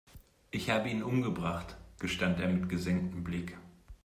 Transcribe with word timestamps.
Ich 0.49 0.71
habe 0.71 0.89
ihn 0.89 1.03
umgebracht, 1.03 1.75
gestand 1.99 2.39
er 2.39 2.47
mit 2.47 2.67
gesenktem 2.69 3.23
Blick. 3.23 3.55